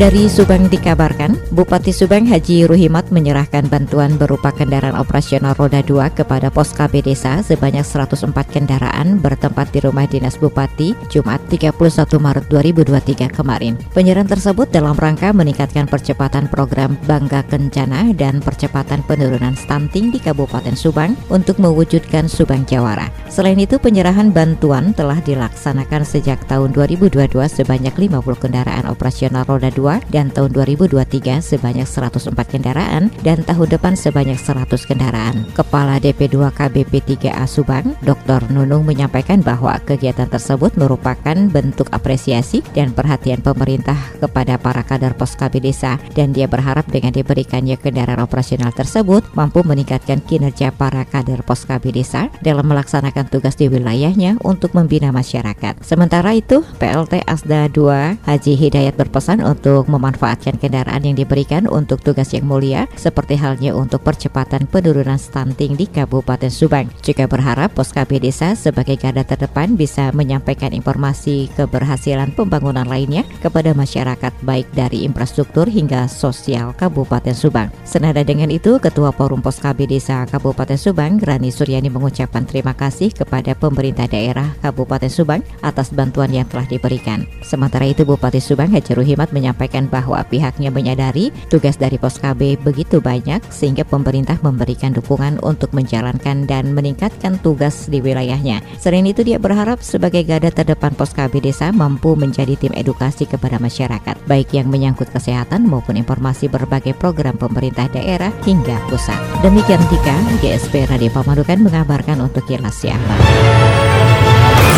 Dari 0.00 0.32
Subang 0.32 0.72
dikabarkan, 0.72 1.36
Bupati 1.52 1.92
Subang 1.92 2.24
Haji 2.24 2.64
Ruhimat 2.64 3.12
menyerahkan 3.12 3.68
bantuan 3.68 4.16
berupa 4.16 4.48
kendaraan 4.48 4.96
operasional 4.96 5.52
roda 5.52 5.84
2 5.84 6.16
kepada 6.16 6.48
pos 6.48 6.72
KB 6.72 7.04
Desa 7.04 7.44
sebanyak 7.44 7.84
104 7.84 8.32
kendaraan 8.48 9.20
bertempat 9.20 9.68
di 9.68 9.84
rumah 9.84 10.08
dinas 10.08 10.40
Bupati 10.40 10.96
Jumat 11.12 11.44
31 11.52 11.76
Maret 12.16 12.48
2023 12.48 13.28
kemarin. 13.28 13.76
Penyerahan 13.92 14.24
tersebut 14.24 14.72
dalam 14.72 14.96
rangka 14.96 15.36
meningkatkan 15.36 15.84
percepatan 15.84 16.48
program 16.48 16.96
Bangga 17.04 17.44
Kencana 17.44 18.16
dan 18.16 18.40
percepatan 18.40 19.04
penurunan 19.04 19.52
stunting 19.52 20.08
di 20.08 20.16
Kabupaten 20.16 20.80
Subang 20.80 21.12
untuk 21.28 21.60
mewujudkan 21.60 22.24
Subang 22.24 22.64
Jawara. 22.64 23.12
Selain 23.28 23.60
itu, 23.60 23.76
penyerahan 23.76 24.32
bantuan 24.32 24.96
telah 24.96 25.20
dilaksanakan 25.20 26.08
sejak 26.08 26.40
tahun 26.48 26.72
2022 26.72 27.36
sebanyak 27.52 27.92
50 27.92 28.16
kendaraan 28.40 28.88
operasional 28.88 29.44
roda 29.44 29.68
2 29.68 29.89
dan 30.14 30.30
tahun 30.30 30.54
2023 30.54 31.42
sebanyak 31.42 31.88
104 31.88 32.30
kendaraan 32.46 33.10
dan 33.26 33.42
tahun 33.42 33.68
depan 33.74 33.98
sebanyak 33.98 34.38
100 34.38 34.70
kendaraan. 34.86 35.48
Kepala 35.56 35.98
DP2 35.98 36.54
KBP 36.54 36.92
3A 37.18 37.48
Subang, 37.50 37.98
Dr. 38.06 38.46
Nunung 38.54 38.86
menyampaikan 38.86 39.42
bahwa 39.42 39.74
kegiatan 39.82 40.30
tersebut 40.30 40.78
merupakan 40.78 41.34
bentuk 41.50 41.90
apresiasi 41.90 42.60
dan 42.76 42.94
perhatian 42.94 43.40
pemerintah 43.40 43.96
kepada 44.20 44.60
para 44.60 44.84
kader 44.84 45.16
pos 45.16 45.34
KB 45.34 45.64
desa 45.64 45.96
dan 46.12 46.36
dia 46.36 46.44
berharap 46.46 46.84
dengan 46.92 47.16
diberikannya 47.16 47.80
kendaraan 47.80 48.20
operasional 48.20 48.70
tersebut 48.76 49.24
mampu 49.32 49.64
meningkatkan 49.64 50.20
kinerja 50.20 50.74
para 50.76 51.08
kader 51.08 51.40
pos 51.40 51.64
KB 51.64 51.94
desa 51.96 52.28
dalam 52.44 52.68
melaksanakan 52.68 53.32
tugas 53.32 53.56
di 53.56 53.72
wilayahnya 53.72 54.36
untuk 54.44 54.76
membina 54.76 55.08
masyarakat. 55.14 55.80
Sementara 55.80 56.36
itu, 56.36 56.60
PLT 56.76 57.24
Asda 57.24 57.72
2 57.72 58.26
Haji 58.26 58.52
Hidayat 58.58 58.94
berpesan 58.98 59.40
untuk 59.40 59.79
untuk 59.80 59.96
memanfaatkan 59.96 60.60
kendaraan 60.60 61.00
yang 61.08 61.16
diberikan 61.16 61.64
untuk 61.64 62.04
tugas 62.04 62.36
yang 62.36 62.44
mulia 62.44 62.84
seperti 63.00 63.40
halnya 63.40 63.72
untuk 63.72 64.04
percepatan 64.04 64.68
penurunan 64.68 65.16
stunting 65.16 65.72
di 65.72 65.88
Kabupaten 65.88 66.52
Subang. 66.52 66.92
Juga 67.00 67.24
berharap 67.24 67.72
Pos 67.72 67.88
KB 67.96 68.20
Desa 68.20 68.52
sebagai 68.52 69.00
garda 69.00 69.24
terdepan 69.24 69.80
bisa 69.80 70.12
menyampaikan 70.12 70.76
informasi 70.76 71.48
keberhasilan 71.56 72.36
pembangunan 72.36 72.84
lainnya 72.84 73.24
kepada 73.40 73.72
masyarakat 73.72 74.36
baik 74.44 74.68
dari 74.76 75.08
infrastruktur 75.08 75.64
hingga 75.64 76.04
sosial 76.12 76.76
Kabupaten 76.76 77.32
Subang. 77.32 77.72
Senada 77.88 78.20
dengan 78.20 78.52
itu, 78.52 78.76
Ketua 78.76 79.16
Forum 79.16 79.40
Pos 79.40 79.64
KB 79.64 79.88
Desa 79.88 80.28
Kabupaten 80.28 80.76
Subang, 80.76 81.16
Rani 81.24 81.48
Suryani 81.48 81.88
mengucapkan 81.88 82.44
terima 82.44 82.76
kasih 82.76 83.16
kepada 83.16 83.56
pemerintah 83.56 84.04
daerah 84.04 84.52
Kabupaten 84.60 85.08
Subang 85.08 85.40
atas 85.64 85.88
bantuan 85.88 86.28
yang 86.28 86.44
telah 86.44 86.68
diberikan. 86.68 87.24
Sementara 87.40 87.88
itu, 87.88 88.04
Bupati 88.04 88.44
Subang 88.44 88.68
Haji 88.68 88.92
Ruhimat 88.98 89.30
menyampaikan 89.30 89.69
menyampaikan 89.70 89.86
bahwa 89.86 90.18
pihaknya 90.26 90.70
menyadari 90.74 91.30
tugas 91.46 91.78
dari 91.78 91.94
Pos 91.94 92.18
KB 92.18 92.58
begitu 92.58 92.98
banyak 92.98 93.38
sehingga 93.54 93.86
pemerintah 93.86 94.34
memberikan 94.42 94.90
dukungan 94.90 95.38
untuk 95.46 95.70
menjalankan 95.70 96.50
dan 96.50 96.74
meningkatkan 96.74 97.38
tugas 97.38 97.86
di 97.86 98.02
wilayahnya. 98.02 98.66
Selain 98.82 99.06
itu 99.06 99.22
dia 99.22 99.38
berharap 99.38 99.78
sebagai 99.78 100.26
garda 100.26 100.50
terdepan 100.50 100.90
Pos 100.98 101.14
KB 101.14 101.38
desa 101.38 101.70
mampu 101.70 102.18
menjadi 102.18 102.58
tim 102.58 102.74
edukasi 102.74 103.30
kepada 103.30 103.62
masyarakat 103.62 104.18
baik 104.26 104.50
yang 104.50 104.66
menyangkut 104.66 105.06
kesehatan 105.14 105.70
maupun 105.70 105.94
informasi 105.94 106.50
berbagai 106.50 106.98
program 106.98 107.38
pemerintah 107.38 107.86
daerah 107.94 108.34
hingga 108.42 108.74
pusat. 108.90 109.18
Demikian 109.46 109.80
Tika, 109.86 110.16
GSP 110.42 110.90
Radio 110.90 111.14
Pamanukan 111.14 111.62
mengabarkan 111.62 112.18
untuk 112.26 112.42
Kilas 112.50 112.74
Siabang. 112.82 113.22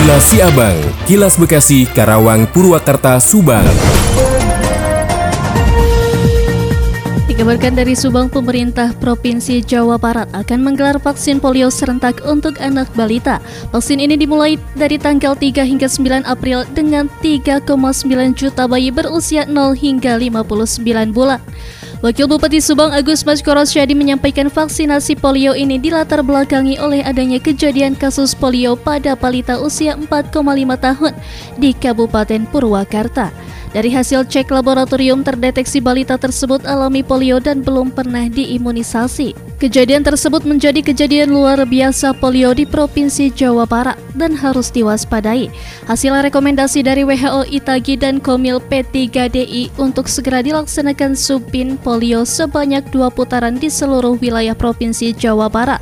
Kilas 0.03 0.25
Siabang, 0.35 0.79
Kilas 1.07 1.35
Bekasi, 1.39 1.87
Karawang, 1.87 2.51
Purwakarta, 2.51 3.23
Subang. 3.23 3.65
Dikabarkan 7.42 7.75
dari 7.75 7.98
Subang, 7.98 8.30
pemerintah 8.30 8.95
Provinsi 9.03 9.67
Jawa 9.67 9.98
Barat 9.98 10.30
akan 10.30 10.63
menggelar 10.63 11.03
vaksin 11.03 11.42
polio 11.42 11.75
serentak 11.75 12.23
untuk 12.23 12.55
anak 12.63 12.86
balita. 12.95 13.42
Vaksin 13.75 13.98
ini 13.98 14.14
dimulai 14.14 14.63
dari 14.79 14.95
tanggal 14.95 15.35
3 15.35 15.67
hingga 15.67 15.91
9 15.91 16.23
April 16.23 16.63
dengan 16.70 17.11
3,9 17.19 17.67
juta 18.39 18.70
bayi 18.70 18.95
berusia 18.95 19.42
0 19.42 19.75
hingga 19.75 20.23
59 20.23 21.11
bulan. 21.11 21.42
Wakil 21.98 22.30
Bupati 22.30 22.63
Subang 22.63 22.95
Agus 22.95 23.27
Maskoro 23.27 23.67
Syadi 23.67 23.98
menyampaikan 23.98 24.47
vaksinasi 24.47 25.19
polio 25.19 25.51
ini 25.59 25.83
dilatar 25.83 26.23
belakangi 26.23 26.79
oleh 26.79 27.03
adanya 27.03 27.42
kejadian 27.42 27.98
kasus 27.98 28.39
polio 28.39 28.79
pada 28.79 29.19
balita 29.19 29.59
usia 29.59 29.98
4,5 29.98 30.30
tahun 30.79 31.13
di 31.59 31.74
Kabupaten 31.74 32.47
Purwakarta. 32.55 33.35
Dari 33.73 33.89
hasil 33.89 34.29
cek 34.29 34.53
laboratorium 34.53 35.25
terdeteksi 35.25 35.81
balita 35.81 36.21
tersebut 36.21 36.69
alami 36.69 37.01
polio 37.01 37.41
dan 37.41 37.65
belum 37.65 37.89
pernah 37.89 38.29
diimunisasi. 38.29 39.33
Kejadian 39.57 40.05
tersebut 40.05 40.45
menjadi 40.45 40.85
kejadian 40.85 41.33
luar 41.33 41.57
biasa 41.65 42.13
polio 42.13 42.53
di 42.53 42.69
Provinsi 42.69 43.33
Jawa 43.33 43.65
Barat 43.65 43.97
dan 44.13 44.37
harus 44.37 44.69
diwaspadai. 44.69 45.49
Hasil 45.89 46.13
rekomendasi 46.13 46.85
dari 46.85 47.09
WHO 47.09 47.49
Itagi 47.49 47.97
dan 47.97 48.21
Komil 48.21 48.61
P3DI 48.61 49.73
untuk 49.81 50.05
segera 50.05 50.45
dilaksanakan 50.45 51.17
supin 51.17 51.81
polio 51.81 52.29
sebanyak 52.29 52.85
dua 52.93 53.09
putaran 53.09 53.57
di 53.57 53.73
seluruh 53.73 54.21
wilayah 54.21 54.53
Provinsi 54.53 55.17
Jawa 55.17 55.49
Barat 55.49 55.81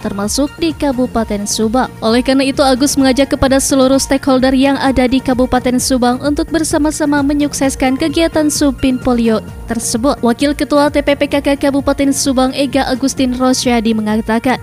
termasuk 0.00 0.50
di 0.56 0.72
Kabupaten 0.72 1.44
Subang. 1.44 1.92
Oleh 2.00 2.24
karena 2.24 2.44
itu, 2.48 2.64
Agus 2.64 2.96
mengajak 2.96 3.36
kepada 3.36 3.60
seluruh 3.60 4.00
stakeholder 4.00 4.52
yang 4.56 4.80
ada 4.80 5.06
di 5.06 5.20
Kabupaten 5.20 5.76
Subang 5.78 6.18
untuk 6.24 6.48
bersama-sama 6.48 7.20
menyukseskan 7.20 8.00
kegiatan 8.00 8.48
Supin 8.48 8.96
Polio 8.98 9.44
tersebut. 9.68 10.18
Wakil 10.24 10.56
Ketua 10.56 10.88
TPPKK 10.88 11.60
Kabupaten 11.60 12.10
Subang 12.10 12.50
Ega 12.56 12.88
Agustin 12.88 13.36
Rosyadi 13.36 13.92
mengatakan, 13.94 14.58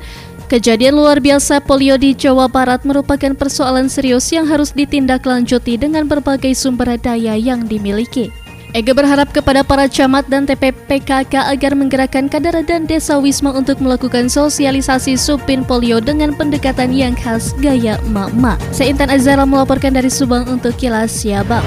Kejadian 0.47 0.95
luar 0.95 1.19
biasa 1.19 1.59
polio 1.59 1.99
di 1.99 2.15
Jawa 2.15 2.47
Barat 2.47 2.87
merupakan 2.87 3.35
persoalan 3.35 3.91
serius 3.91 4.31
yang 4.31 4.47
harus 4.47 4.71
ditindaklanjuti 4.71 5.75
dengan 5.75 6.07
berbagai 6.07 6.55
sumber 6.55 6.95
daya 6.95 7.35
yang 7.35 7.67
dimiliki. 7.67 8.31
Ega 8.75 8.91
berharap 8.91 9.31
kepada 9.31 9.63
para 9.63 9.87
camat 9.87 10.27
dan 10.27 10.43
TPPKK 10.43 11.55
agar 11.55 11.71
menggerakkan 11.71 12.27
kader 12.27 12.59
dan 12.67 12.83
desa 12.83 13.15
Wisma 13.15 13.55
untuk 13.55 13.79
melakukan 13.79 14.27
sosialisasi 14.27 15.15
supin 15.15 15.63
polio 15.63 16.03
dengan 16.03 16.35
pendekatan 16.35 16.91
yang 16.91 17.15
khas 17.15 17.55
gaya 17.63 17.95
emak-emak. 18.11 18.59
Saya 18.75 18.91
Intan 18.91 19.07
Azara 19.07 19.47
melaporkan 19.47 19.95
dari 19.95 20.11
Subang 20.11 20.43
untuk 20.51 20.75
Kilas 20.75 21.15
Siabang. 21.15 21.63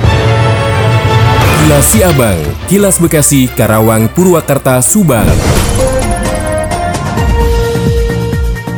Kilas 1.64 1.86
Siabang, 1.88 2.40
Kilas 2.68 2.96
Bekasi, 3.00 3.48
Karawang, 3.48 4.04
Purwakarta, 4.12 4.80
Subang. 4.84 5.28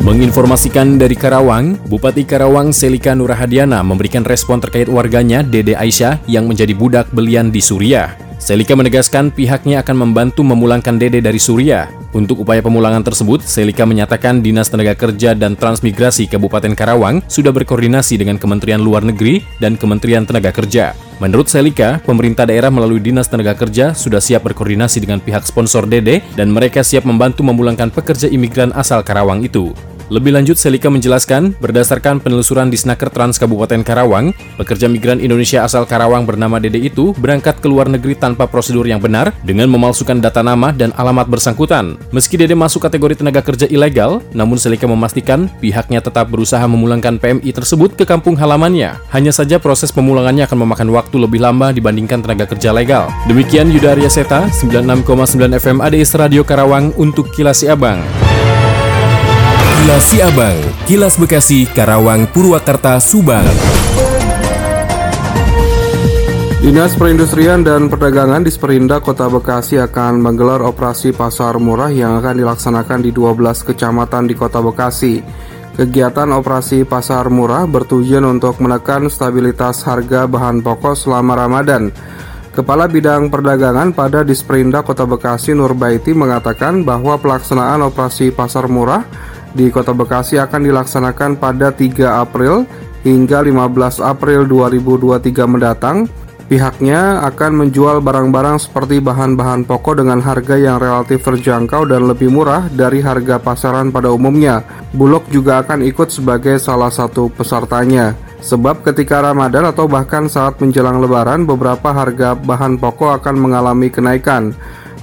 Menginformasikan 0.02 0.98
dari 0.98 1.14
Karawang, 1.14 1.78
Bupati 1.86 2.26
Karawang 2.26 2.74
Selika 2.74 3.14
Nurahadiana 3.14 3.86
memberikan 3.86 4.26
respon 4.26 4.58
terkait 4.58 4.90
warganya 4.90 5.46
Dede 5.46 5.78
Aisyah 5.78 6.18
yang 6.26 6.50
menjadi 6.50 6.74
budak 6.74 7.06
belian 7.14 7.54
di 7.54 7.62
Suriah. 7.62 8.18
Selika 8.42 8.74
menegaskan 8.74 9.30
pihaknya 9.30 9.78
akan 9.86 10.02
membantu 10.02 10.42
memulangkan 10.42 10.98
Dede 10.98 11.22
dari 11.22 11.38
Suriah. 11.38 11.86
Untuk 12.10 12.42
upaya 12.42 12.58
pemulangan 12.58 13.06
tersebut, 13.06 13.46
Selika 13.46 13.86
menyatakan 13.86 14.42
Dinas 14.42 14.66
Tenaga 14.66 14.98
Kerja 14.98 15.38
dan 15.38 15.54
Transmigrasi 15.54 16.26
Kabupaten 16.26 16.74
Karawang 16.74 17.22
sudah 17.30 17.54
berkoordinasi 17.54 18.18
dengan 18.18 18.42
Kementerian 18.42 18.82
Luar 18.82 19.06
Negeri 19.06 19.46
dan 19.62 19.78
Kementerian 19.78 20.26
Tenaga 20.26 20.50
Kerja. 20.50 20.98
Menurut 21.22 21.46
Selika, 21.46 22.02
pemerintah 22.02 22.42
daerah 22.42 22.74
melalui 22.74 22.98
Dinas 22.98 23.30
Tenaga 23.30 23.54
Kerja 23.54 23.94
sudah 23.94 24.18
siap 24.18 24.42
berkoordinasi 24.50 24.98
dengan 24.98 25.22
pihak 25.22 25.46
sponsor 25.46 25.86
Dede 25.86 26.26
dan 26.34 26.50
mereka 26.50 26.82
siap 26.82 27.06
membantu 27.06 27.46
memulangkan 27.46 27.94
pekerja 27.94 28.26
imigran 28.26 28.74
asal 28.74 29.06
Karawang 29.06 29.46
itu. 29.46 29.70
Lebih 30.12 30.36
lanjut, 30.36 30.60
Selika 30.60 30.92
menjelaskan, 30.92 31.56
berdasarkan 31.56 32.20
penelusuran 32.20 32.68
di 32.68 32.76
Snaker 32.76 33.08
Trans 33.08 33.40
Kabupaten 33.40 33.80
Karawang, 33.80 34.36
pekerja 34.60 34.84
migran 34.84 35.16
Indonesia 35.24 35.64
asal 35.64 35.88
Karawang 35.88 36.28
bernama 36.28 36.60
Dede 36.60 36.84
itu 36.84 37.16
berangkat 37.16 37.64
ke 37.64 37.66
luar 37.72 37.88
negeri 37.88 38.12
tanpa 38.12 38.44
prosedur 38.44 38.84
yang 38.84 39.00
benar 39.00 39.32
dengan 39.40 39.72
memalsukan 39.72 40.20
data 40.20 40.44
nama 40.44 40.68
dan 40.68 40.92
alamat 41.00 41.32
bersangkutan. 41.32 41.96
Meski 42.12 42.36
Dede 42.36 42.52
masuk 42.52 42.84
kategori 42.84 43.24
tenaga 43.24 43.40
kerja 43.40 43.64
ilegal, 43.64 44.20
namun 44.36 44.60
Selika 44.60 44.84
memastikan 44.84 45.48
pihaknya 45.64 46.04
tetap 46.04 46.28
berusaha 46.28 46.60
memulangkan 46.68 47.16
PMI 47.16 47.48
tersebut 47.48 47.96
ke 47.96 48.04
kampung 48.04 48.36
halamannya. 48.36 49.00
Hanya 49.16 49.32
saja 49.32 49.56
proses 49.56 49.88
pemulangannya 49.96 50.44
akan 50.44 50.68
memakan 50.68 50.92
waktu 50.92 51.16
lebih 51.24 51.40
lama 51.40 51.72
dibandingkan 51.72 52.20
tenaga 52.20 52.44
kerja 52.52 52.68
legal. 52.68 53.08
Demikian 53.32 53.72
Yuda 53.72 53.96
Arya 53.96 54.12
Seta, 54.12 54.44
96,9 54.60 55.56
FM 55.56 55.80
ADS 55.80 56.20
Radio 56.20 56.44
Karawang 56.44 56.92
untuk 57.00 57.32
Kilasi 57.32 57.72
Abang. 57.72 58.04
Kilas 59.82 60.14
Siabang, 60.14 60.58
Kilas 60.86 61.18
Bekasi, 61.18 61.66
Karawang, 61.66 62.30
Purwakarta, 62.30 63.02
Subang. 63.02 63.42
Dinas 66.62 66.94
Perindustrian 66.94 67.66
dan 67.66 67.90
Perdagangan 67.90 68.46
di 68.46 68.54
Sperinda 68.54 69.02
Kota 69.02 69.26
Bekasi 69.26 69.82
akan 69.82 70.22
menggelar 70.22 70.62
operasi 70.62 71.10
pasar 71.10 71.58
murah 71.58 71.90
yang 71.90 72.14
akan 72.22 72.38
dilaksanakan 72.38 73.02
di 73.02 73.10
12 73.10 73.66
kecamatan 73.74 74.30
di 74.30 74.38
Kota 74.38 74.62
Bekasi. 74.62 75.18
Kegiatan 75.74 76.30
operasi 76.30 76.86
pasar 76.86 77.26
murah 77.26 77.66
bertujuan 77.66 78.22
untuk 78.38 78.62
menekan 78.62 79.10
stabilitas 79.10 79.82
harga 79.82 80.30
bahan 80.30 80.62
pokok 80.62 80.94
selama 80.94 81.34
Ramadan. 81.34 81.90
Kepala 82.54 82.86
Bidang 82.86 83.34
Perdagangan 83.34 83.90
pada 83.90 84.22
Disperinda 84.22 84.86
Kota 84.86 85.10
Bekasi 85.10 85.58
Nurbaiti 85.58 86.14
mengatakan 86.14 86.86
bahwa 86.86 87.18
pelaksanaan 87.18 87.82
operasi 87.82 88.30
pasar 88.30 88.70
murah 88.70 89.31
di 89.52 89.68
Kota 89.68 89.92
Bekasi 89.92 90.40
akan 90.40 90.64
dilaksanakan 90.68 91.40
pada 91.40 91.72
3 91.72 92.20
April 92.20 92.64
hingga 93.06 93.44
15 93.44 94.02
April 94.02 94.48
2023 94.48 95.46
mendatang. 95.46 96.08
Pihaknya 96.52 97.24
akan 97.32 97.64
menjual 97.64 98.04
barang-barang 98.04 98.60
seperti 98.60 99.00
bahan-bahan 99.00 99.64
pokok 99.64 100.04
dengan 100.04 100.20
harga 100.20 100.52
yang 100.60 100.76
relatif 100.76 101.24
terjangkau 101.24 101.88
dan 101.88 102.04
lebih 102.04 102.28
murah 102.28 102.68
dari 102.68 103.00
harga 103.00 103.40
pasaran 103.40 103.88
pada 103.88 104.12
umumnya. 104.12 104.60
Bulog 104.92 105.24
juga 105.32 105.64
akan 105.64 105.80
ikut 105.80 106.12
sebagai 106.12 106.60
salah 106.60 106.92
satu 106.92 107.32
pesertanya. 107.32 108.12
Sebab 108.42 108.82
ketika 108.84 109.22
Ramadan 109.22 109.70
atau 109.70 109.86
bahkan 109.86 110.26
saat 110.26 110.58
menjelang 110.58 111.00
Lebaran, 111.00 111.46
beberapa 111.46 111.94
harga 111.94 112.34
bahan 112.34 112.76
pokok 112.76 113.22
akan 113.22 113.36
mengalami 113.38 113.88
kenaikan. 113.88 114.52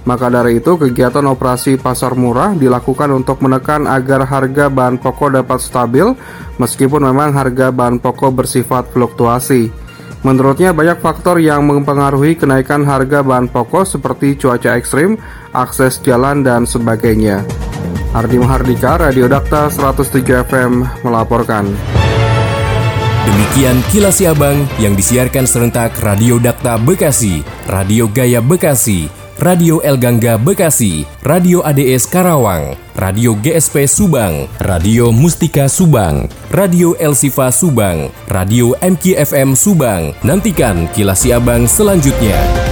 Maka 0.08 0.32
dari 0.32 0.64
itu, 0.64 0.80
kegiatan 0.80 1.26
operasi 1.28 1.76
pasar 1.76 2.16
murah 2.16 2.56
dilakukan 2.56 3.12
untuk 3.12 3.44
menekan 3.44 3.84
agar 3.86 4.24
harga 4.24 4.72
bahan 4.72 4.96
pokok 4.98 5.36
dapat 5.36 5.60
stabil, 5.60 6.16
meskipun 6.56 7.04
memang 7.04 7.36
harga 7.36 7.70
bahan 7.70 8.00
pokok 8.00 8.44
bersifat 8.44 8.88
fluktuasi. 8.96 9.70
Menurutnya, 10.24 10.76
banyak 10.76 11.00
faktor 11.00 11.40
yang 11.40 11.64
mempengaruhi 11.64 12.36
kenaikan 12.36 12.84
harga 12.84 13.24
bahan 13.24 13.48
pokok 13.48 13.88
seperti 13.88 14.36
cuaca 14.36 14.76
ekstrim, 14.76 15.16
akses 15.56 16.00
jalan, 16.04 16.44
dan 16.44 16.68
sebagainya. 16.68 17.44
Ardi 18.12 18.42
Mahardika, 18.42 19.00
Radio 19.00 19.30
Dakta 19.30 19.70
107 19.70 20.44
FM 20.50 20.84
melaporkan. 21.06 21.70
Demikian 23.30 23.80
kilas 23.94 24.20
Abang 24.26 24.66
yang 24.82 24.98
disiarkan 24.98 25.46
serentak 25.46 25.94
Radio 26.02 26.42
Dakta 26.42 26.82
Bekasi, 26.82 27.46
Radio 27.70 28.10
Gaya 28.10 28.42
Bekasi, 28.42 29.19
Radio 29.40 29.80
El 29.88 29.96
Gangga 29.96 30.36
Bekasi, 30.36 31.08
Radio 31.24 31.64
ADS 31.64 32.12
Karawang, 32.12 32.76
Radio 33.00 33.40
GSP 33.40 33.88
Subang, 33.88 34.52
Radio 34.60 35.16
Mustika 35.16 35.72
Subang, 35.72 36.28
Radio 36.52 36.92
El 37.00 37.16
Sifa 37.16 37.48
Subang, 37.48 38.12
Radio 38.28 38.76
MKFM 38.84 39.56
Subang. 39.56 40.12
Nantikan 40.28 40.92
kilas 40.92 41.24
Abang 41.32 41.72
selanjutnya. 41.72 42.69